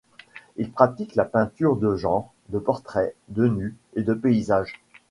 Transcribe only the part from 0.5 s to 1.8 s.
Il pratique la peinture